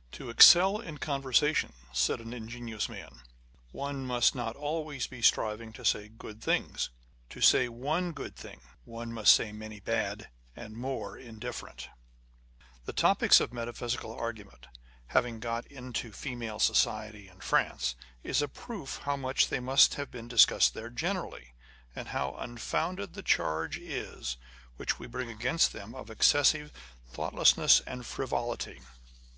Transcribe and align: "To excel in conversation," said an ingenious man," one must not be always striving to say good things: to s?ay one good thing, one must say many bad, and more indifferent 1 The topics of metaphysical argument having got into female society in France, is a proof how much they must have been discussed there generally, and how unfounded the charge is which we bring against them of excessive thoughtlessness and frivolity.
"To 0.18 0.28
excel 0.28 0.78
in 0.78 0.98
conversation," 0.98 1.72
said 1.90 2.20
an 2.20 2.34
ingenious 2.34 2.86
man," 2.86 3.20
one 3.72 4.04
must 4.04 4.34
not 4.34 4.52
be 4.52 4.58
always 4.58 5.08
striving 5.22 5.72
to 5.72 5.86
say 5.86 6.08
good 6.10 6.42
things: 6.42 6.90
to 7.30 7.38
s?ay 7.38 7.66
one 7.68 8.12
good 8.12 8.36
thing, 8.36 8.60
one 8.84 9.10
must 9.10 9.34
say 9.34 9.52
many 9.52 9.80
bad, 9.80 10.28
and 10.54 10.76
more 10.76 11.16
indifferent 11.16 11.88
1 12.58 12.66
The 12.84 12.92
topics 12.92 13.40
of 13.40 13.54
metaphysical 13.54 14.12
argument 14.12 14.66
having 15.06 15.40
got 15.40 15.64
into 15.68 16.12
female 16.12 16.58
society 16.58 17.26
in 17.30 17.40
France, 17.40 17.94
is 18.22 18.42
a 18.42 18.48
proof 18.48 18.98
how 19.04 19.16
much 19.16 19.48
they 19.48 19.60
must 19.60 19.94
have 19.94 20.10
been 20.10 20.28
discussed 20.28 20.74
there 20.74 20.90
generally, 20.90 21.54
and 21.96 22.08
how 22.08 22.34
unfounded 22.38 23.14
the 23.14 23.22
charge 23.22 23.78
is 23.78 24.36
which 24.76 24.98
we 24.98 25.06
bring 25.06 25.30
against 25.30 25.72
them 25.72 25.94
of 25.94 26.10
excessive 26.10 26.70
thoughtlessness 27.08 27.80
and 27.86 28.04
frivolity. 28.04 28.80